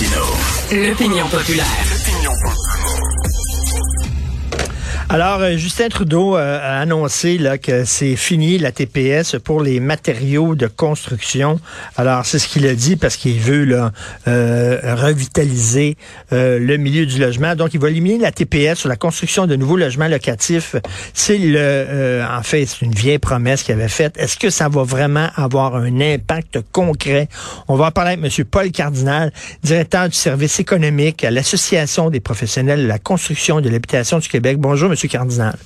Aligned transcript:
Martineau. 0.00 0.26
L'opinion 0.70 1.28
populaire. 1.28 3.07
Alors, 5.10 5.40
euh, 5.40 5.56
Justin 5.56 5.88
Trudeau 5.88 6.36
euh, 6.36 6.58
a 6.62 6.80
annoncé 6.80 7.38
là, 7.38 7.56
que 7.56 7.86
c'est 7.86 8.14
fini 8.14 8.58
la 8.58 8.72
TPS 8.72 9.36
pour 9.42 9.62
les 9.62 9.80
matériaux 9.80 10.54
de 10.54 10.66
construction. 10.66 11.58
Alors, 11.96 12.26
c'est 12.26 12.38
ce 12.38 12.46
qu'il 12.46 12.66
a 12.66 12.74
dit 12.74 12.96
parce 12.96 13.16
qu'il 13.16 13.40
veut 13.40 13.66
euh, 14.26 14.94
revitaliser 14.96 15.96
le 16.30 16.76
milieu 16.76 17.06
du 17.06 17.18
logement. 17.18 17.56
Donc, 17.56 17.72
il 17.72 17.80
va 17.80 17.88
éliminer 17.88 18.18
la 18.18 18.32
TPS 18.32 18.80
sur 18.80 18.90
la 18.90 18.96
construction 18.96 19.46
de 19.46 19.56
nouveaux 19.56 19.78
logements 19.78 20.08
locatifs. 20.08 20.76
C'est 21.14 21.38
le, 21.38 22.22
en 22.30 22.42
fait, 22.42 22.66
c'est 22.66 22.84
une 22.84 22.92
vieille 22.92 23.18
promesse 23.18 23.62
qu'il 23.62 23.74
avait 23.74 23.88
faite. 23.88 24.14
Est-ce 24.18 24.36
que 24.36 24.50
ça 24.50 24.68
va 24.68 24.82
vraiment 24.82 25.28
avoir 25.36 25.74
un 25.74 26.00
impact 26.02 26.58
concret? 26.70 27.28
On 27.66 27.76
va 27.76 27.86
en 27.86 27.90
parler 27.90 28.12
avec 28.12 28.38
M. 28.38 28.44
Paul 28.44 28.70
Cardinal, 28.70 29.32
directeur 29.62 30.10
du 30.10 30.16
service 30.16 30.60
économique 30.60 31.24
à 31.24 31.30
l'Association 31.30 32.10
des 32.10 32.20
professionnels 32.20 32.82
de 32.82 32.88
la 32.88 32.98
construction 32.98 33.62
de 33.62 33.70
l'habitation 33.70 34.18
du 34.18 34.28
Québec. 34.28 34.58
Bonjour, 34.58 34.90
M. 34.90 34.97
Cardinal. 35.06 35.56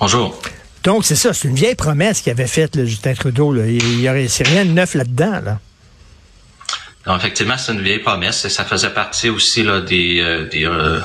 Bonjour. 0.00 0.40
Donc, 0.84 1.04
c'est 1.04 1.16
ça, 1.16 1.34
c'est 1.34 1.48
une 1.48 1.54
vieille 1.54 1.74
promesse 1.74 2.20
qu'il 2.20 2.30
avait 2.30 2.46
faite, 2.46 2.84
Justin 2.84 3.14
Trudeau. 3.14 3.54
Il 3.54 4.00
y 4.00 4.08
aurait, 4.08 4.26
rien 4.40 4.64
de 4.64 4.70
neuf 4.70 4.94
là-dedans. 4.94 5.40
Là. 5.44 7.16
effectivement, 7.16 7.58
c'est 7.58 7.72
une 7.72 7.82
vieille 7.82 7.98
promesse 7.98 8.44
et 8.44 8.48
ça 8.48 8.64
faisait 8.64 8.90
partie 8.90 9.28
aussi 9.28 9.62
là, 9.64 9.80
des, 9.80 10.20
euh, 10.20 10.48
euh, 10.54 11.00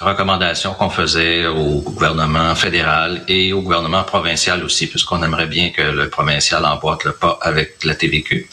recommandations 0.00 0.74
qu'on 0.74 0.90
faisait 0.90 1.46
au 1.46 1.80
gouvernement 1.80 2.54
fédéral 2.54 3.24
et 3.28 3.52
au 3.52 3.62
gouvernement 3.62 4.04
provincial 4.04 4.62
aussi, 4.62 4.86
puisqu'on 4.86 5.22
aimerait 5.22 5.46
bien 5.46 5.70
que 5.70 5.82
le 5.82 6.08
provincial 6.08 6.64
emboîte 6.64 7.04
le 7.04 7.12
pas 7.12 7.38
avec 7.42 7.82
la 7.84 7.94
TVQ. 7.94 8.48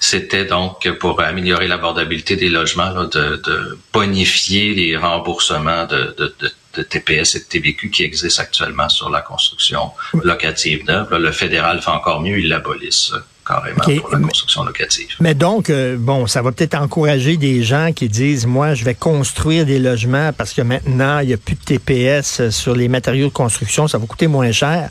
C'était 0.00 0.46
donc 0.46 0.90
pour 0.98 1.22
améliorer 1.22 1.68
l'abordabilité 1.68 2.36
des 2.36 2.48
logements, 2.48 3.04
de, 3.04 3.78
bonifier 3.92 4.74
les 4.74 4.96
remboursements 4.96 5.86
de, 5.86 6.14
de 6.18 6.34
de 6.40 6.52
TPS 6.82 7.36
et 7.36 7.40
de 7.40 7.44
TVQ 7.44 7.90
qui 7.90 8.02
existent 8.04 8.42
actuellement 8.42 8.88
sur 8.88 9.10
la 9.10 9.20
construction 9.20 9.90
locative 10.22 10.84
neuve. 10.86 11.14
le 11.14 11.32
fédéral 11.32 11.80
fait 11.80 11.90
encore 11.90 12.20
mieux, 12.20 12.38
il 12.38 12.48
l'abolisse 12.48 13.12
euh, 13.14 13.20
carrément 13.46 13.82
pour 14.00 14.10
la 14.10 14.18
construction 14.18 14.64
locative. 14.64 15.08
Mais 15.20 15.34
donc, 15.34 15.70
euh, 15.70 15.96
bon, 15.98 16.26
ça 16.26 16.42
va 16.42 16.52
peut-être 16.52 16.74
encourager 16.74 17.36
des 17.36 17.62
gens 17.62 17.92
qui 17.94 18.08
disent, 18.08 18.46
moi, 18.46 18.74
je 18.74 18.84
vais 18.84 18.94
construire 18.94 19.64
des 19.64 19.78
logements 19.78 20.32
parce 20.32 20.52
que 20.52 20.62
maintenant, 20.62 21.20
il 21.20 21.28
n'y 21.28 21.32
a 21.32 21.38
plus 21.38 21.54
de 21.54 21.60
TPS 21.60 22.40
euh, 22.40 22.50
sur 22.50 22.74
les 22.74 22.88
matériaux 22.88 23.28
de 23.28 23.32
construction, 23.32 23.88
ça 23.88 23.98
va 23.98 24.06
coûter 24.06 24.26
moins 24.26 24.52
cher. 24.52 24.90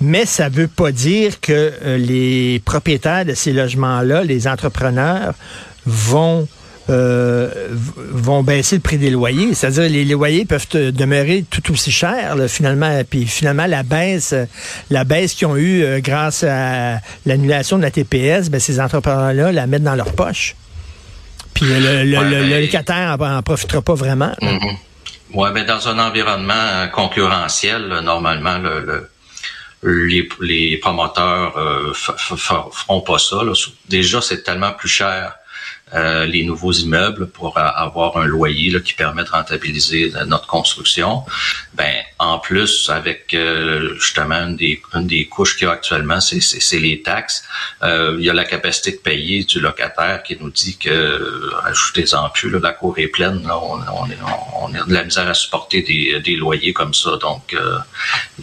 Mais 0.00 0.26
ça 0.26 0.50
ne 0.50 0.54
veut 0.54 0.68
pas 0.68 0.90
dire 0.90 1.40
que 1.40 1.72
les 1.96 2.60
propriétaires 2.64 3.24
de 3.24 3.34
ces 3.34 3.52
logements-là, 3.52 4.24
les 4.24 4.48
entrepreneurs, 4.48 5.34
vont 5.86 6.48
euh, 6.90 7.68
vont 7.70 8.42
baisser 8.42 8.76
le 8.76 8.80
prix 8.80 8.98
des 8.98 9.10
loyers. 9.10 9.54
C'est-à-dire 9.54 9.88
les, 9.88 10.04
loyers 10.04 10.44
peuvent 10.44 10.66
demeurer 10.72 11.44
tout 11.48 11.72
aussi 11.72 11.92
chers 11.92 12.36
finalement. 12.48 13.02
Puis 13.08 13.26
finalement 13.26 13.66
la 13.66 13.82
baisse, 13.82 14.34
la 14.90 15.04
baisse 15.04 15.34
qu'ils 15.34 15.46
ont 15.46 15.56
eue 15.56 15.84
euh, 15.84 16.00
grâce 16.00 16.44
à 16.44 16.98
l'annulation 17.24 17.78
de 17.78 17.82
la 17.82 17.90
TPS, 17.90 18.50
ben, 18.50 18.60
ces 18.60 18.80
entrepreneurs-là 18.80 19.52
la 19.52 19.66
mettent 19.66 19.84
dans 19.84 19.94
leur 19.94 20.12
poche. 20.12 20.56
Puis 21.54 21.66
le, 21.66 22.04
le, 22.04 22.60
locataire 22.60 23.16
en, 23.20 23.42
profitera 23.42 23.82
pas 23.82 23.94
vraiment. 23.94 24.32
Mm-hmm. 24.40 24.76
Oui, 25.34 25.48
mais 25.54 25.64
dans 25.64 25.88
un 25.88 25.98
environnement 25.98 26.88
concurrentiel, 26.92 28.00
normalement, 28.02 28.58
le, 28.58 29.08
les, 29.82 30.28
les, 30.40 30.76
promoteurs 30.78 31.56
euh, 31.56 31.92
feront 31.94 33.00
pas 33.00 33.18
ça. 33.18 33.38
Déjà, 33.88 34.20
c'est 34.20 34.42
tellement 34.42 34.72
plus 34.72 34.88
cher 34.88 35.34
euh, 35.94 36.24
les 36.24 36.44
nouveaux 36.44 36.72
immeubles 36.72 37.26
pour 37.28 37.58
avoir 37.58 38.16
un 38.16 38.24
loyer 38.24 38.70
là, 38.70 38.80
qui 38.80 38.94
permet 38.94 39.24
de 39.24 39.28
rentabiliser 39.28 40.12
notre 40.26 40.46
construction. 40.46 41.22
Ben 41.74 41.94
en 42.18 42.38
plus 42.38 42.88
avec 42.88 43.34
euh, 43.34 43.94
justement 43.96 44.36
une 44.36 44.56
des, 44.56 44.80
une 44.94 45.06
des 45.06 45.26
couches 45.26 45.56
qu'il 45.56 45.66
y 45.66 45.70
a 45.70 45.72
actuellement, 45.72 46.20
c'est 46.20 46.78
les 46.78 47.02
taxes. 47.02 47.44
Euh, 47.82 48.16
il 48.18 48.24
y 48.24 48.30
a 48.30 48.32
la 48.32 48.44
capacité 48.44 48.92
de 48.92 48.96
payer 48.96 49.44
du 49.44 49.60
locataire 49.60 50.22
qui 50.22 50.36
nous 50.40 50.50
dit 50.50 50.76
que 50.78 51.50
ajoutez-en 51.64 52.30
plus, 52.30 52.50
la 52.50 52.72
cour 52.72 52.98
est 52.98 53.08
pleine, 53.08 53.46
là, 53.46 53.58
on, 53.58 53.78
on, 53.80 54.08
on, 54.62 54.74
a 54.74 54.84
de 54.84 54.94
la 54.94 55.04
misère 55.04 55.28
à 55.28 55.34
supporter 55.34 55.82
des, 55.82 56.20
des 56.20 56.36
loyers 56.36 56.72
comme 56.72 56.94
ça. 56.94 57.16
Donc 57.20 57.54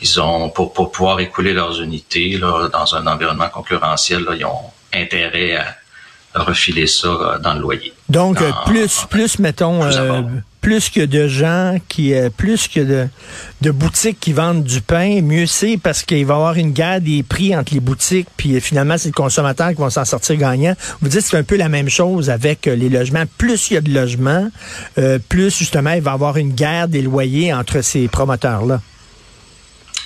ils 0.01 0.21
ont 0.21 0.49
pour, 0.49 0.73
pour 0.73 0.91
pouvoir 0.91 1.19
écouler 1.19 1.53
leurs 1.53 1.81
unités 1.81 2.37
là, 2.37 2.69
dans 2.69 2.95
un 2.95 3.07
environnement 3.07 3.49
concurrentiel, 3.49 4.23
là, 4.23 4.35
ils 4.35 4.45
ont 4.45 4.71
intérêt 4.93 5.55
à 5.55 5.75
refiler 6.33 6.87
ça 6.87 7.07
euh, 7.07 7.39
dans 7.39 7.53
le 7.53 7.61
loyer. 7.61 7.93
Donc, 8.09 8.41
euh, 8.41 8.51
plus, 8.65 9.05
plus, 9.09 9.39
mettons, 9.39 9.83
euh, 9.83 10.21
plus 10.61 10.89
que 10.89 11.01
de 11.01 11.27
gens 11.27 11.77
qui, 11.87 12.13
plus 12.37 12.67
que 12.67 12.79
de, 12.79 13.07
de 13.61 13.71
boutiques 13.71 14.19
qui 14.19 14.33
vendent 14.33 14.63
du 14.63 14.81
pain, 14.81 15.21
mieux 15.21 15.45
c'est 15.45 15.77
parce 15.77 16.03
qu'il 16.03 16.25
va 16.25 16.33
y 16.33 16.37
avoir 16.37 16.55
une 16.55 16.71
guerre 16.71 17.01
des 17.01 17.23
prix 17.23 17.55
entre 17.55 17.73
les 17.73 17.79
boutiques, 17.79 18.27
puis 18.35 18.59
finalement, 18.59 18.97
c'est 18.97 19.09
le 19.09 19.13
consommateur 19.13 19.69
qui 19.69 19.81
va 19.81 19.89
s'en 19.89 20.05
sortir 20.05 20.35
gagnant. 20.37 20.75
Vous 21.01 21.09
dites 21.09 21.21
que 21.21 21.27
c'est 21.27 21.37
un 21.37 21.43
peu 21.43 21.55
la 21.55 21.69
même 21.69 21.89
chose 21.89 22.29
avec 22.29 22.65
les 22.65 22.89
logements. 22.89 23.23
Plus 23.37 23.71
il 23.71 23.75
y 23.75 23.77
a 23.77 23.81
de 23.81 23.91
logements, 23.91 24.49
plus 25.29 25.55
justement, 25.55 25.91
il 25.91 26.01
va 26.01 26.11
y 26.11 26.13
avoir 26.13 26.37
une 26.37 26.53
guerre 26.53 26.87
des 26.87 27.01
loyers 27.01 27.53
entre 27.53 27.81
ces 27.81 28.07
promoteurs-là. 28.07 28.81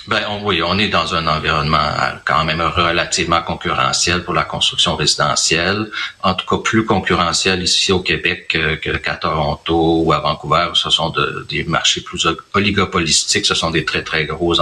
Ben 0.06 0.22
oui, 0.42 0.62
on 0.62 0.78
est 0.78 0.88
dans 0.88 1.14
un 1.14 1.26
environnement 1.26 1.78
euh, 1.78 2.10
quand 2.26 2.44
même 2.44 2.60
relativement 2.60 3.40
concurrentiel 3.40 4.22
pour 4.22 4.34
la 4.34 4.44
construction 4.44 4.96
résidentielle. 4.96 5.90
En 6.22 6.34
tout 6.34 6.44
cas, 6.46 6.62
plus 6.62 6.84
concurrentiel 6.84 7.62
ici 7.62 7.90
au 7.90 8.00
Québec 8.00 8.56
qu'à 8.82 9.14
Toronto 9.14 10.02
ou 10.04 10.12
à 10.12 10.18
Vancouver. 10.18 10.68
Ce 10.74 10.90
sont 10.90 11.12
des 11.48 11.64
marchés 11.64 12.02
plus 12.02 12.28
oligopolistiques. 12.52 13.46
Ce 13.46 13.54
sont 13.54 13.70
des 13.70 13.86
très 13.86 14.02
très 14.02 14.26
gros 14.26 14.54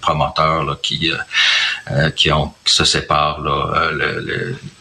promoteurs 0.00 0.64
là, 0.64 0.76
qui 0.80 1.10
euh, 1.10 1.16
euh, 1.90 2.10
qui 2.10 2.30
ont 2.30 2.54
se 2.64 2.84
séparent 2.84 3.40
là, 3.40 3.90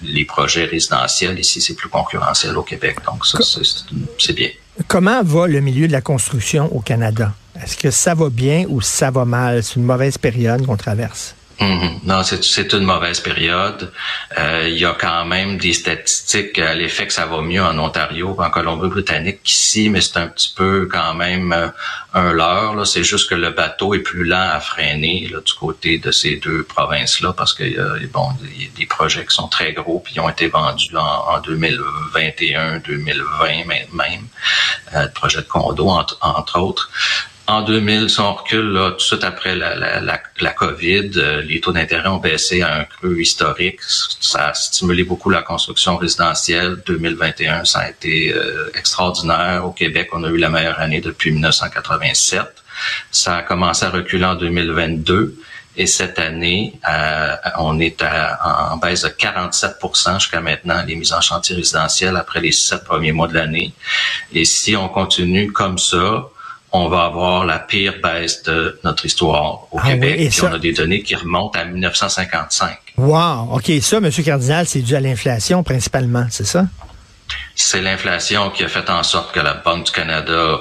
les 0.03 0.25
projets 0.25 0.65
résidentiels. 0.65 1.39
Ici, 1.39 1.59
c'est 1.59 1.75
plus 1.75 1.89
concurrentiel 1.89 2.55
au 2.55 2.63
Québec. 2.63 2.97
Donc 3.05 3.25
ça, 3.25 3.39
c'est 3.41 4.33
bien. 4.33 4.49
Comment 4.87 5.21
va 5.23 5.47
le 5.47 5.59
milieu 5.59 5.87
de 5.87 5.91
la 5.91 6.01
construction 6.01 6.73
au 6.73 6.79
Canada? 6.79 7.33
Est-ce 7.61 7.75
que 7.77 7.91
ça 7.91 8.15
va 8.15 8.29
bien 8.29 8.65
ou 8.69 8.79
ça 8.81 9.11
va 9.11 9.25
mal? 9.25 9.63
C'est 9.63 9.75
une 9.75 9.83
mauvaise 9.83 10.17
période 10.17 10.65
qu'on 10.65 10.77
traverse. 10.77 11.35
Mhm. 11.61 11.99
Non, 12.05 12.23
c'est 12.23 12.73
une 12.73 12.85
mauvaise 12.85 13.19
période. 13.19 13.91
Euh, 14.39 14.67
il 14.67 14.79
y 14.79 14.85
a 14.85 14.95
quand 14.99 15.25
même 15.25 15.59
des 15.59 15.73
statistiques 15.73 16.57
à 16.57 16.73
l'effet 16.73 17.05
que 17.05 17.13
ça 17.13 17.27
va 17.27 17.41
mieux 17.41 17.61
en 17.63 17.77
Ontario 17.77 18.33
qu'en 18.33 18.49
Colombie-Britannique 18.49 19.43
qu'ici, 19.43 19.89
mais 19.89 20.01
c'est 20.01 20.17
un 20.17 20.25
petit 20.25 20.51
peu 20.55 20.89
quand 20.91 21.13
même 21.13 21.53
euh, 21.53 21.67
un 22.15 22.33
leurre. 22.33 22.87
C'est 22.87 23.03
juste 23.03 23.29
que 23.29 23.35
le 23.35 23.51
bateau 23.51 23.93
est 23.93 23.99
plus 23.99 24.23
lent 24.23 24.49
à 24.53 24.59
freiner 24.59 25.29
là, 25.31 25.39
du 25.39 25.53
côté 25.53 25.99
de 25.99 26.09
ces 26.09 26.37
deux 26.37 26.63
provinces-là 26.63 27.33
parce 27.33 27.53
qu'il 27.53 27.73
y, 27.73 27.79
a, 27.79 27.95
bon, 28.11 28.29
y 28.57 28.65
a 28.65 28.69
des 28.75 28.87
projets 28.87 29.23
qui 29.23 29.35
sont 29.35 29.47
très 29.47 29.73
gros 29.73 29.99
puis 29.99 30.15
ils 30.15 30.19
ont 30.19 30.29
été 30.29 30.47
vendus 30.47 30.95
en, 30.97 31.39
2021, 31.41 32.79
2020 32.79 33.65
même, 33.93 34.27
euh, 34.95 35.07
projets 35.09 35.41
de 35.41 35.47
condo 35.47 35.89
entre, 35.89 36.17
entre 36.21 36.59
autres 36.59 36.89
en 37.47 37.63
2000, 37.63 38.09
si 38.09 38.19
on 38.19 38.33
recule 38.33 38.79
tout 38.91 38.95
de 38.95 39.01
suite 39.01 39.23
après 39.23 39.55
la, 39.55 39.75
la, 39.75 40.21
la, 40.39 40.51
COVID, 40.51 41.11
euh, 41.17 41.41
les 41.41 41.59
taux 41.59 41.71
d'intérêt 41.71 42.07
ont 42.07 42.17
baissé 42.17 42.61
à 42.61 42.75
un 42.75 42.83
creux 42.85 43.19
historique. 43.19 43.79
Ça 43.83 44.49
a 44.49 44.53
stimulé 44.53 45.03
beaucoup 45.03 45.29
la 45.29 45.41
construction 45.41 45.97
résidentielle. 45.97 46.81
2021, 46.85 47.65
ça 47.65 47.79
a 47.79 47.89
été 47.89 48.33
euh, 48.33 48.69
extraordinaire. 48.75 49.65
Au 49.65 49.71
Québec, 49.71 50.09
on 50.13 50.23
a 50.23 50.29
eu 50.29 50.37
la 50.37 50.49
meilleure 50.49 50.79
année 50.79 51.01
depuis 51.01 51.31
1987. 51.31 52.41
Ça 53.11 53.37
a 53.37 53.41
commencé 53.41 53.85
à 53.85 53.89
reculer 53.89 54.25
en 54.25 54.35
2022. 54.35 55.35
Et 55.77 55.87
cette 55.87 56.19
année, 56.19 56.73
euh, 56.89 57.35
on 57.57 57.79
est 57.79 58.01
à, 58.01 58.71
en 58.73 58.77
baisse 58.77 59.03
de 59.03 59.09
47% 59.09 60.19
jusqu'à 60.19 60.41
maintenant, 60.41 60.83
les 60.85 60.95
mises 60.95 61.13
en 61.13 61.21
chantier 61.21 61.55
résidentielles 61.55 62.17
après 62.17 62.41
les 62.41 62.51
sept 62.51 62.83
premiers 62.83 63.13
mois 63.13 63.27
de 63.27 63.35
l'année. 63.35 63.73
Et 64.33 64.43
si 64.43 64.75
on 64.75 64.89
continue 64.89 65.51
comme 65.51 65.77
ça, 65.77 66.29
on 66.71 66.87
va 66.87 67.05
avoir 67.05 67.45
la 67.45 67.59
pire 67.59 67.95
baisse 68.01 68.43
de 68.43 68.79
notre 68.83 69.05
histoire 69.05 69.67
au 69.71 69.79
ah 69.79 69.89
Québec. 69.89 70.19
et 70.19 70.43
on 70.43 70.53
a 70.53 70.59
des 70.59 70.73
données 70.73 71.03
qui 71.03 71.15
remontent 71.15 71.59
à 71.59 71.65
1955. 71.65 72.77
Wow, 72.97 73.55
OK. 73.55 73.71
Ça, 73.81 73.97
M. 73.97 74.09
Cardinal, 74.11 74.67
c'est 74.67 74.81
dû 74.81 74.95
à 74.95 74.99
l'inflation 74.99 75.63
principalement, 75.63 76.25
c'est 76.29 76.45
ça? 76.45 76.65
C'est 77.55 77.81
l'inflation 77.81 78.49
qui 78.49 78.63
a 78.63 78.67
fait 78.67 78.89
en 78.89 79.03
sorte 79.03 79.33
que 79.33 79.39
la 79.39 79.53
Banque 79.53 79.87
du 79.87 79.91
Canada 79.91 80.59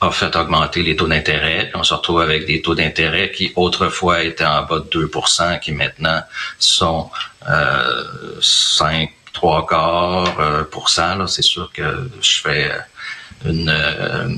a 0.00 0.10
fait 0.10 0.34
augmenter 0.36 0.82
les 0.82 0.96
taux 0.96 1.08
d'intérêt. 1.08 1.70
On 1.74 1.82
se 1.82 1.94
retrouve 1.94 2.20
avec 2.20 2.46
des 2.46 2.62
taux 2.62 2.74
d'intérêt 2.74 3.30
qui 3.32 3.52
autrefois 3.56 4.22
étaient 4.22 4.44
en 4.44 4.62
bas 4.62 4.80
de 4.80 5.06
2% 5.06 5.60
qui 5.60 5.72
maintenant 5.72 6.22
sont 6.58 7.10
euh, 7.48 8.04
5, 8.40 9.10
3 9.32 9.66
quarts 9.66 10.40
euh, 10.40 11.26
C'est 11.26 11.42
sûr 11.42 11.70
que 11.72 12.08
je 12.20 12.40
fais 12.40 12.70
une... 13.44 13.68
Euh, 13.68 14.28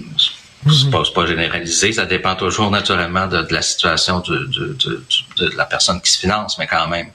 c'est 0.69 0.91
pas, 0.91 1.03
pas, 1.15 1.27
généralisé, 1.27 1.93
ça 1.93 2.05
dépend 2.05 2.35
toujours 2.35 2.71
naturellement 2.71 3.27
de, 3.27 3.47
la 3.51 3.63
situation 3.63 4.21
du, 4.21 4.35
de 5.41 5.57
la 5.57 5.65
personne 5.65 6.01
qui 6.01 6.11
se 6.11 6.19
finance, 6.19 6.59
mais 6.59 6.67
quand 6.67 6.87
même, 6.89 7.09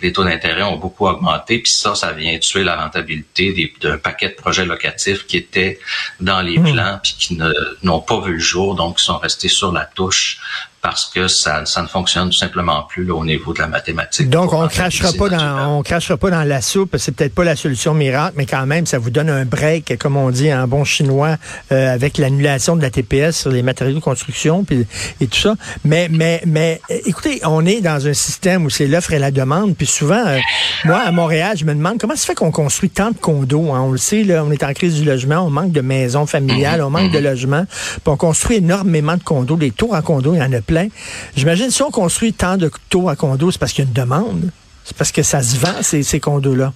les 0.00 0.12
taux 0.12 0.24
d'intérêt 0.24 0.62
ont 0.62 0.76
beaucoup 0.76 1.06
augmenté, 1.06 1.58
puis 1.58 1.72
ça, 1.72 1.94
ça 1.94 2.12
vient 2.12 2.38
tuer 2.38 2.64
la 2.64 2.76
rentabilité 2.76 3.72
d'un 3.80 3.98
paquet 3.98 4.28
de 4.28 4.34
projets 4.34 4.64
locatifs 4.64 5.26
qui 5.26 5.36
étaient 5.36 5.78
dans 6.20 6.40
les 6.40 6.58
mmh. 6.58 6.72
plans, 6.72 7.00
puis 7.02 7.14
qui 7.18 7.40
n'ont 7.82 8.00
pas 8.00 8.20
vu 8.20 8.34
le 8.34 8.38
jour, 8.38 8.74
donc 8.74 8.98
qui 8.98 9.04
sont 9.04 9.18
restés 9.18 9.48
sur 9.48 9.72
la 9.72 9.84
touche 9.84 10.40
parce 10.82 11.06
que 11.06 11.28
ça, 11.28 11.64
ça 11.64 11.80
ne 11.80 11.86
fonctionne 11.86 12.30
tout 12.30 12.36
simplement 12.36 12.82
plus 12.82 13.04
là, 13.04 13.14
au 13.14 13.24
niveau 13.24 13.54
de 13.54 13.60
la 13.60 13.68
mathématique. 13.68 14.28
Donc 14.28 14.52
on 14.52 14.66
crachera 14.66 15.12
pas 15.12 15.28
dans 15.28 15.78
on 15.78 15.82
crachera 15.84 16.16
pas 16.16 16.30
dans 16.30 16.42
la 16.42 16.60
soupe, 16.60 16.96
c'est 16.98 17.14
peut-être 17.14 17.34
pas 17.34 17.44
la 17.44 17.54
solution 17.54 17.94
miracle, 17.94 18.34
mais 18.36 18.46
quand 18.46 18.66
même 18.66 18.84
ça 18.84 18.98
vous 18.98 19.10
donne 19.10 19.30
un 19.30 19.44
break, 19.44 19.96
comme 19.98 20.16
on 20.16 20.30
dit 20.30 20.52
en 20.52 20.66
bon 20.66 20.84
chinois, 20.84 21.36
euh, 21.70 21.94
avec 21.94 22.18
l'annulation 22.18 22.74
de 22.74 22.82
la 22.82 22.90
TPS 22.90 23.42
sur 23.42 23.50
les 23.50 23.62
matériaux 23.62 23.94
de 23.94 24.00
construction 24.00 24.64
puis 24.64 24.84
et 25.20 25.28
tout 25.28 25.38
ça. 25.38 25.54
Mais 25.84 26.08
mais 26.10 26.42
mais 26.46 26.80
écoutez, 26.88 27.40
on 27.44 27.64
est 27.64 27.71
dans 27.80 28.06
un 28.06 28.12
système 28.12 28.64
où 28.64 28.70
c'est 28.70 28.86
l'offre 28.86 29.12
et 29.12 29.18
la 29.18 29.30
demande, 29.30 29.76
puis 29.76 29.86
souvent, 29.86 30.26
euh, 30.26 30.38
moi 30.84 30.98
à 30.98 31.10
Montréal, 31.12 31.56
je 31.56 31.64
me 31.64 31.74
demande 31.74 31.98
comment 31.98 32.16
ça 32.16 32.26
fait 32.26 32.34
qu'on 32.34 32.50
construit 32.50 32.90
tant 32.90 33.10
de 33.10 33.16
condos. 33.16 33.72
Hein? 33.72 33.80
On 33.80 33.92
le 33.92 33.98
sait 33.98 34.24
là, 34.24 34.44
on 34.44 34.50
est 34.50 34.62
en 34.62 34.72
crise 34.72 34.94
du 34.96 35.04
logement, 35.04 35.46
on 35.46 35.50
manque 35.50 35.72
de 35.72 35.80
maisons 35.80 36.26
familiales, 36.26 36.80
mhm, 36.80 36.86
on 36.86 36.90
manque 36.90 37.12
de 37.12 37.18
mhm. 37.18 37.24
logements, 37.24 37.64
puis 37.66 38.00
on 38.06 38.16
construit 38.16 38.56
énormément 38.58 39.16
de 39.16 39.22
condos, 39.22 39.56
des 39.56 39.70
tours 39.70 39.94
à 39.94 40.02
condos, 40.02 40.34
il 40.34 40.38
y 40.38 40.42
en 40.42 40.52
a 40.52 40.60
plein 40.60 40.88
J'imagine 41.36 41.70
si 41.70 41.82
on 41.82 41.90
construit 41.90 42.32
tant 42.32 42.56
de 42.56 42.70
tours 42.88 43.10
à 43.10 43.16
condos, 43.16 43.52
c'est 43.52 43.58
parce 43.58 43.72
qu'il 43.72 43.84
y 43.84 43.86
a 43.86 43.88
une 43.88 43.94
demande. 43.94 44.50
C'est 44.84 44.96
parce 44.96 45.12
que 45.12 45.22
ça 45.22 45.42
se 45.42 45.56
vend, 45.56 45.82
ces, 45.82 46.02
ces 46.02 46.18
condos-là. 46.18 46.72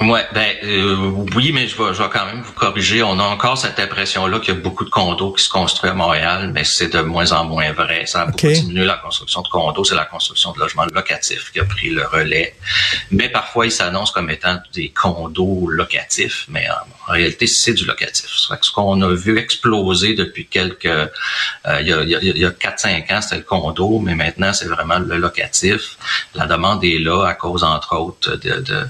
Ouais, 0.00 0.26
ben 0.34 0.48
euh, 0.64 0.96
oui, 1.36 1.52
mais 1.52 1.68
je 1.68 1.76
vais, 1.76 1.94
je 1.94 2.02
vais 2.02 2.08
quand 2.12 2.26
même 2.26 2.42
vous 2.42 2.52
corriger. 2.52 3.02
On 3.02 3.18
a 3.20 3.22
encore 3.22 3.56
cette 3.56 3.78
impression-là 3.78 4.40
qu'il 4.40 4.54
y 4.54 4.56
a 4.56 4.60
beaucoup 4.60 4.84
de 4.84 4.90
condos 4.90 5.32
qui 5.32 5.44
se 5.44 5.48
construisent 5.48 5.92
à 5.92 5.94
Montréal, 5.94 6.50
mais 6.52 6.64
c'est 6.64 6.88
de 6.88 7.00
moins 7.00 7.30
en 7.32 7.44
moins 7.44 7.72
vrai. 7.72 8.06
Ça 8.06 8.22
a 8.22 8.26
beaucoup 8.26 8.48
diminué 8.48 8.84
la 8.84 8.96
construction 8.96 9.42
de 9.42 9.48
condos, 9.48 9.84
c'est 9.84 9.94
la 9.94 10.04
construction 10.04 10.52
de 10.52 10.58
logements 10.58 10.86
locatifs 10.92 11.52
qui 11.52 11.60
a 11.60 11.64
pris 11.64 11.90
le 11.90 12.04
relais. 12.04 12.56
Mais 13.12 13.28
parfois, 13.28 13.66
ils 13.66 13.72
s'annoncent 13.72 14.12
comme 14.12 14.30
étant 14.30 14.58
des 14.74 14.88
condos 14.88 15.68
locatifs, 15.68 16.46
mais 16.48 16.66
en, 16.68 17.12
réalité, 17.12 17.46
c'est 17.46 17.74
du 17.74 17.84
locatif. 17.84 18.26
Ce 18.28 18.72
qu'on 18.72 19.00
a 19.02 19.14
vu 19.14 19.38
exploser 19.38 20.14
depuis 20.14 20.46
quelques, 20.46 20.86
euh, 20.86 21.08
il 21.80 21.86
y 21.88 21.92
a, 21.92 22.02
il 22.02 22.38
y 22.38 22.44
a 22.44 22.50
4-5 22.50 23.14
ans, 23.14 23.20
c'était 23.20 23.36
le 23.36 23.42
condo, 23.42 24.00
mais 24.00 24.14
maintenant, 24.14 24.52
c'est 24.52 24.66
vraiment 24.68 24.98
le 24.98 25.16
locatif. 25.16 25.96
La 26.34 26.46
demande 26.46 26.82
est 26.84 26.98
là 26.98 27.24
à 27.24 27.34
cause, 27.34 27.62
entre 27.62 27.96
autres, 27.96 28.36
de, 28.36 28.60
de 28.60 28.86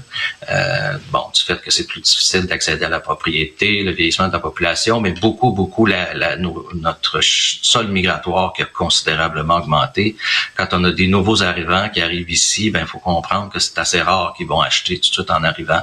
euh, 0.49 0.97
bon, 1.11 1.25
du 1.33 1.41
fait 1.41 1.61
que 1.61 1.71
c'est 1.71 1.87
plus 1.87 2.01
difficile 2.01 2.45
d'accéder 2.45 2.85
à 2.85 2.89
la 2.89 2.99
propriété, 2.99 3.83
le 3.83 3.91
vieillissement 3.91 4.27
de 4.27 4.33
la 4.33 4.39
population, 4.39 5.01
mais 5.01 5.11
beaucoup, 5.11 5.51
beaucoup 5.51 5.85
la, 5.85 6.35
notre 6.37 7.21
sol 7.21 7.87
migratoire 7.87 8.53
qui 8.53 8.61
a 8.61 8.65
considérablement 8.65 9.57
augmenté. 9.57 10.15
Quand 10.55 10.67
on 10.71 10.83
a 10.83 10.91
des 10.91 11.07
nouveaux 11.07 11.43
arrivants 11.43 11.89
qui 11.89 12.01
arrivent 12.01 12.31
ici, 12.31 12.69
ben 12.69 12.85
faut 12.85 12.99
comprendre 12.99 13.51
que 13.51 13.59
c'est 13.59 13.77
assez 13.77 14.01
rare 14.01 14.33
qu'ils 14.35 14.47
vont 14.47 14.61
acheter 14.61 14.95
tout 14.99 15.09
de 15.09 15.13
suite 15.13 15.31
en 15.31 15.43
arrivant. 15.43 15.81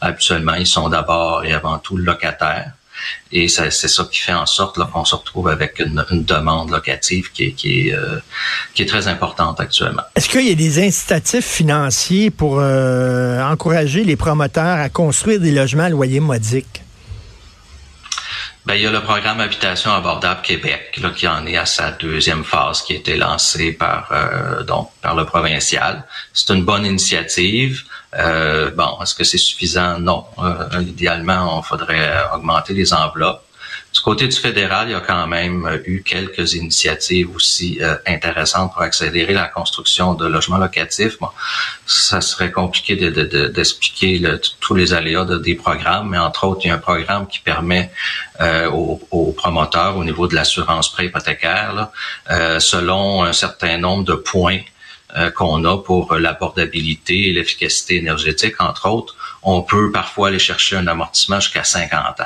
Habituellement, 0.00 0.54
ils 0.54 0.66
sont 0.66 0.88
d'abord 0.88 1.44
et 1.44 1.52
avant 1.52 1.78
tout 1.78 1.96
locataires. 1.96 2.72
Et 3.30 3.48
c'est 3.48 3.70
ça 3.70 4.04
qui 4.10 4.18
fait 4.18 4.34
en 4.34 4.46
sorte 4.46 4.78
qu'on 4.90 5.04
se 5.04 5.14
retrouve 5.14 5.48
avec 5.48 5.78
une, 5.78 6.04
demande 6.10 6.70
locative 6.70 7.30
euh, 7.40 7.50
qui 8.74 8.82
est 8.82 8.86
très 8.86 9.08
importante 9.08 9.60
actuellement. 9.60 10.02
Est-ce 10.14 10.28
qu'il 10.28 10.46
y 10.46 10.52
a 10.52 10.54
des 10.54 10.84
incitatifs 10.84 11.46
financiers 11.46 12.30
pour 12.30 12.58
euh, 12.58 13.42
encourager 13.42 14.04
les 14.04 14.16
promoteurs 14.16 14.78
à 14.78 14.88
construire 14.88 15.40
des 15.40 15.52
logements 15.52 15.84
à 15.84 15.88
loyer 15.88 16.20
modique? 16.20 16.81
Ben, 18.64 18.74
il 18.76 18.82
y 18.82 18.86
a 18.86 18.92
le 18.92 19.00
programme 19.00 19.40
Habitation 19.40 19.90
abordable 19.92 20.40
Québec 20.42 20.96
là, 21.02 21.10
qui 21.10 21.26
en 21.26 21.44
est 21.46 21.56
à 21.56 21.66
sa 21.66 21.90
deuxième 21.90 22.44
phase 22.44 22.82
qui 22.82 22.92
a 22.92 22.96
été 22.96 23.16
lancée 23.16 23.72
par 23.72 24.08
euh, 24.12 24.62
donc 24.62 24.90
par 25.02 25.16
le 25.16 25.24
provincial. 25.24 26.04
C'est 26.32 26.54
une 26.54 26.64
bonne 26.64 26.86
initiative. 26.86 27.82
Euh, 28.14 28.70
bon, 28.70 29.00
est-ce 29.02 29.16
que 29.16 29.24
c'est 29.24 29.38
suffisant? 29.38 29.98
Non. 29.98 30.26
Euh, 30.38 30.80
idéalement, 30.80 31.58
on 31.58 31.62
faudrait 31.62 32.14
augmenter 32.32 32.72
les 32.72 32.94
enveloppes. 32.94 33.42
Du 33.92 34.00
côté 34.00 34.26
du 34.26 34.36
fédéral, 34.36 34.88
il 34.88 34.92
y 34.92 34.94
a 34.94 35.00
quand 35.00 35.26
même 35.26 35.66
euh, 35.66 35.76
eu 35.84 36.02
quelques 36.02 36.54
initiatives 36.54 37.34
aussi 37.34 37.78
euh, 37.82 37.96
intéressantes 38.06 38.72
pour 38.72 38.80
accélérer 38.80 39.34
la 39.34 39.48
construction 39.48 40.14
de 40.14 40.26
logements 40.26 40.56
locatifs. 40.56 41.18
Bon, 41.18 41.28
ça 41.86 42.22
serait 42.22 42.50
compliqué 42.50 42.96
d'expliquer 42.96 44.18
de, 44.18 44.28
de, 44.28 44.40
tous 44.60 44.74
les 44.74 44.94
aléas 44.94 45.26
de, 45.26 45.36
des 45.36 45.54
programmes, 45.54 46.08
mais 46.08 46.18
entre 46.18 46.44
autres, 46.44 46.62
il 46.64 46.68
y 46.68 46.70
a 46.70 46.76
un 46.76 46.78
programme 46.78 47.26
qui 47.26 47.40
permet 47.40 47.92
euh, 48.40 48.70
aux, 48.70 49.32
promoteurs 49.32 49.98
au 49.98 50.04
niveau 50.04 50.26
de 50.26 50.34
l'assurance 50.34 50.90
pré 50.90 51.06
hypothécaire, 51.06 51.88
selon 52.60 53.24
un 53.24 53.32
certain 53.32 53.76
nombre 53.76 54.04
de 54.04 54.14
points 54.14 54.60
qu'on 55.34 55.64
a 55.64 55.78
pour 55.78 56.14
l'abordabilité 56.14 57.28
et 57.28 57.32
l'efficacité 57.32 57.96
énergétique, 57.96 58.54
entre 58.60 58.88
autres, 58.88 59.16
on 59.42 59.62
peut 59.62 59.90
parfois 59.90 60.28
aller 60.28 60.38
chercher 60.38 60.76
un 60.76 60.86
amortissement 60.86 61.40
jusqu'à 61.40 61.64
50 61.64 62.20
ans. 62.20 62.24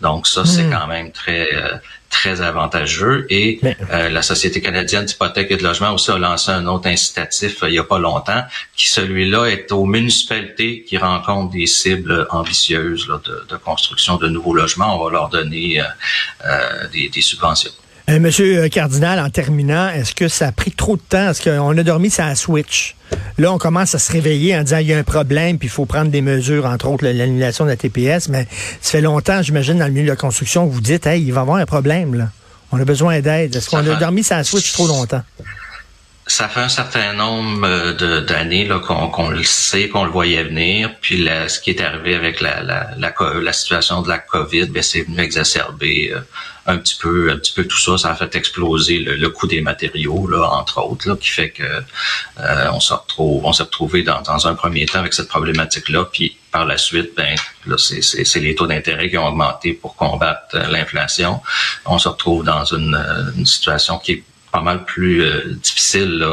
Donc 0.00 0.26
ça, 0.26 0.44
c'est 0.44 0.64
hmm. 0.64 0.72
quand 0.72 0.86
même 0.86 1.12
très 1.12 1.54
euh, 1.54 1.76
très 2.10 2.42
avantageux. 2.42 3.26
Et 3.30 3.60
euh, 3.64 4.08
la 4.08 4.22
Société 4.22 4.60
canadienne 4.60 5.04
d'hypothèque 5.04 5.50
et 5.50 5.56
de 5.56 5.62
logement 5.62 5.92
aussi 5.92 6.10
a 6.10 6.18
lancé 6.18 6.50
un 6.50 6.66
autre 6.66 6.88
incitatif 6.88 7.62
euh, 7.62 7.68
il 7.68 7.74
y 7.74 7.78
a 7.78 7.84
pas 7.84 7.98
longtemps, 7.98 8.44
qui 8.76 8.88
celui-là 8.88 9.46
est 9.46 9.72
aux 9.72 9.86
municipalités 9.86 10.82
qui 10.82 10.98
rencontrent 10.98 11.52
des 11.52 11.66
cibles 11.66 12.26
ambitieuses 12.30 13.06
de, 13.06 13.56
construction 13.56 14.16
de 14.16 14.28
nouveaux 14.28 14.54
logements. 14.54 14.98
On 14.98 15.04
va 15.04 15.10
leur 15.10 15.28
donner 15.28 15.82
des, 16.92 17.08
des 17.08 17.20
subventions. 17.20 17.70
Monsieur 18.20 18.68
Cardinal, 18.68 19.18
en 19.18 19.30
terminant, 19.30 19.88
est-ce 19.88 20.14
que 20.14 20.28
ça 20.28 20.48
a 20.48 20.52
pris 20.52 20.70
trop 20.70 20.96
de 20.96 21.02
temps? 21.02 21.30
Est-ce 21.30 21.42
qu'on 21.42 21.76
a 21.76 21.82
dormi 21.82 22.10
ça 22.10 22.34
switch? 22.34 22.94
Là, 23.38 23.52
on 23.52 23.58
commence 23.58 23.94
à 23.94 23.98
se 23.98 24.12
réveiller 24.12 24.56
en 24.56 24.62
disant 24.62 24.78
il 24.78 24.88
y 24.88 24.92
a 24.92 24.98
un 24.98 25.02
problème, 25.02 25.58
puis 25.58 25.68
il 25.68 25.70
faut 25.70 25.86
prendre 25.86 26.10
des 26.10 26.20
mesures, 26.20 26.66
entre 26.66 26.88
autres 26.88 27.06
l'annulation 27.06 27.64
de 27.64 27.70
la 27.70 27.76
TPS. 27.76 28.28
Mais 28.28 28.46
ça 28.80 28.92
fait 28.92 29.00
longtemps, 29.00 29.42
j'imagine, 29.42 29.78
dans 29.78 29.86
le 29.86 29.92
milieu 29.92 30.04
de 30.04 30.10
la 30.10 30.16
construction, 30.16 30.66
vous 30.66 30.80
dites, 30.80 31.06
hey, 31.06 31.22
il 31.22 31.32
va 31.32 31.40
y 31.40 31.42
avoir 31.42 31.56
un 31.58 31.66
problème, 31.66 32.14
là. 32.14 32.28
On 32.70 32.80
a 32.80 32.84
besoin 32.84 33.20
d'aide. 33.20 33.54
Est-ce 33.54 33.68
qu'on 33.68 33.86
a 33.86 33.96
dormi 33.96 34.24
ça 34.24 34.42
switch 34.44 34.72
trop 34.72 34.86
longtemps? 34.86 35.22
Ça 36.26 36.48
fait 36.48 36.60
un 36.60 36.68
certain 36.68 37.14
nombre 37.14 37.66
euh, 37.66 38.20
d'années 38.20 38.68
qu'on 38.86 39.28
le 39.28 39.42
sait, 39.42 39.88
qu'on 39.88 40.04
le 40.04 40.10
voyait 40.10 40.44
venir. 40.44 40.94
Puis 41.00 41.26
ce 41.48 41.58
qui 41.58 41.70
est 41.70 41.80
arrivé 41.80 42.14
avec 42.14 42.40
la, 42.40 42.62
la, 42.62 42.90
la, 42.96 43.52
situation 43.52 44.02
de 44.02 44.08
la 44.08 44.18
COVID, 44.18 44.66
ben, 44.66 44.82
c'est 44.82 45.02
venu 45.02 45.18
exacerber 45.20 46.12
euh, 46.14 46.20
un 46.66 46.78
petit 46.78 46.96
peu 47.00 47.32
un 47.32 47.36
petit 47.38 47.52
peu 47.52 47.64
tout 47.64 47.78
ça. 47.78 47.98
Ça 47.98 48.12
a 48.12 48.14
fait 48.14 48.36
exploser 48.36 48.98
le, 48.98 49.28
coût 49.30 49.48
des 49.48 49.60
matériaux, 49.62 50.28
là, 50.28 50.48
entre 50.52 50.80
autres, 50.80 51.08
là, 51.08 51.16
qui 51.16 51.28
fait 51.28 51.50
que 51.50 51.64
euh, 51.64 52.70
on 52.72 52.78
se 52.78 52.94
retrouve, 52.94 53.44
on 53.44 53.52
s'est 53.52 53.64
retrouvé 53.64 54.04
dans, 54.04 54.22
dans 54.22 54.46
un 54.46 54.54
premier 54.54 54.86
temps 54.86 55.00
avec 55.00 55.14
cette 55.14 55.28
problématique-là. 55.28 56.04
Puis 56.12 56.36
par 56.52 56.66
la 56.66 56.78
suite, 56.78 57.16
ben 57.16 57.34
là, 57.66 57.76
c'est 57.78 58.40
les 58.40 58.54
taux 58.54 58.68
d'intérêt 58.68 59.10
qui 59.10 59.18
ont 59.18 59.26
augmenté 59.26 59.72
pour 59.72 59.96
combattre 59.96 60.56
l'inflation. 60.70 61.40
On 61.84 61.98
se 61.98 62.08
retrouve 62.08 62.44
dans 62.44 62.64
une, 62.64 62.96
une 63.36 63.46
situation 63.46 63.98
qui 63.98 64.12
est 64.12 64.24
pas 64.52 64.60
mal 64.60 64.84
plus 64.84 65.22
euh, 65.22 65.56
difficile 65.62 66.24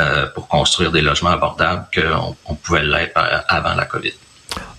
euh, 0.00 0.26
pour 0.34 0.48
construire 0.48 0.90
des 0.90 1.02
logements 1.02 1.30
abordables 1.30 1.86
qu'on 1.94 2.36
on 2.46 2.54
pouvait 2.54 2.82
l'être 2.82 3.20
avant 3.48 3.74
la 3.74 3.84
COVID. 3.84 4.12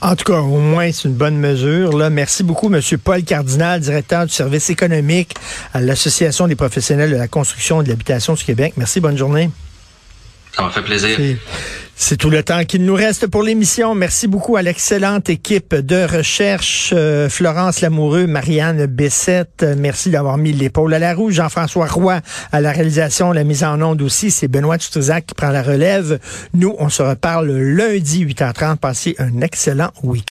En 0.02 0.16
tout 0.16 0.24
cas, 0.26 0.40
au 0.40 0.58
moins, 0.58 0.92
c'est 0.92 1.08
une 1.08 1.14
bonne 1.14 1.38
mesure. 1.38 1.98
Là. 1.98 2.10
Merci 2.10 2.44
beaucoup, 2.44 2.74
M. 2.74 2.82
Paul 3.04 3.24
Cardinal, 3.24 3.80
directeur 3.80 4.26
du 4.26 4.34
service 4.34 4.70
économique 4.70 5.36
à 5.74 5.82
l'Association 5.82 6.48
des 6.48 6.56
professionnels 6.56 7.12
de 7.12 7.18
la 7.18 7.28
construction 7.28 7.82
et 7.82 7.84
de 7.84 7.90
l'habitation 7.90 8.34
du 8.34 8.44
Québec. 8.44 8.74
Merci, 8.78 9.00
bonne 9.00 9.18
journée. 9.18 9.50
Ça 10.60 10.66
m'a 10.66 10.72
fait 10.72 10.82
plaisir. 10.82 11.18
C'est 12.02 12.18
tout 12.18 12.30
le 12.30 12.44
temps 12.44 12.66
qu'il 12.66 12.84
nous 12.84 12.96
reste 12.96 13.28
pour 13.28 13.44
l'émission. 13.44 13.96
Merci 13.96 14.28
beaucoup 14.28 14.58
à 14.58 14.62
l'excellente 14.62 15.30
équipe 15.30 15.76
de 15.76 16.06
recherche, 16.18 16.94
euh, 16.96 17.30
Florence 17.30 17.82
Lamoureux, 17.82 18.26
Marianne 18.26 18.86
Bessette. 18.86 19.66
Merci 19.78 20.10
d'avoir 20.10 20.38
mis 20.38 20.52
l'épaule 20.52 20.94
à 20.94 21.00
la 21.00 21.14
roue. 21.14 21.30
Jean-François 21.30 21.88
Roy 21.88 22.20
à 22.52 22.62
la 22.62 22.72
réalisation, 22.72 23.32
la 23.32 23.44
mise 23.44 23.64
en 23.64 23.82
onde 23.82 24.02
aussi. 24.02 24.32
C'est 24.32 24.48
Benoît 24.48 24.78
Tutrizac 24.78 25.28
qui 25.28 25.36
prend 25.36 25.50
la 25.50 25.62
relève. 25.62 26.20
Nous, 26.54 26.76
on 26.80 26.90
se 26.90 27.04
reparle 27.04 27.52
lundi 27.52 28.26
8h30. 28.26 28.78
Passez 28.78 29.16
un 29.20 29.42
excellent 29.42 29.92
week 30.04 30.28